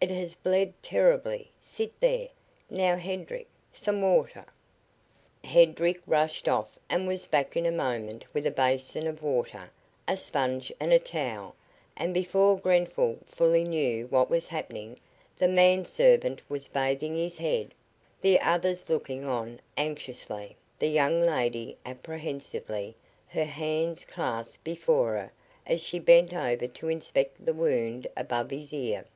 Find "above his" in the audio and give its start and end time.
28.16-28.72